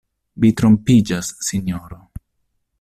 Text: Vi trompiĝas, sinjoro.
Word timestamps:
Vi 0.45 0.49
trompiĝas, 0.61 1.31
sinjoro. 1.49 2.03